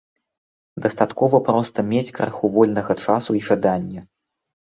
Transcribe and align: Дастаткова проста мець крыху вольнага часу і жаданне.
Дастаткова 0.85 1.41
проста 1.49 1.85
мець 1.91 2.13
крыху 2.19 2.45
вольнага 2.55 2.93
часу 3.03 3.31
і 3.41 3.43
жаданне. 3.51 4.01